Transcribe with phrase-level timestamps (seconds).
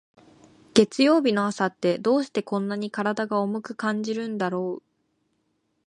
[0.73, 4.83] 月曜日の朝って、どうしてこんなに体が重く感じるんだろう。